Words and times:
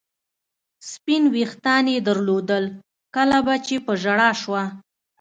سپین 0.91 1.23
وریښتان 1.33 1.85
یې 1.93 1.99
درلودل، 2.07 2.65
کله 3.15 3.37
به 3.45 3.55
چې 3.65 3.75
په 3.85 3.91
ژړا 4.01 4.29
شوه. 4.41 4.63